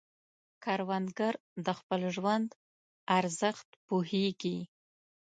کروندګر 0.63 1.33
د 1.65 1.67
خپل 1.79 2.01
ژوند 2.15 2.49
ارزښت 3.17 3.67
پوهیږي 3.87 4.57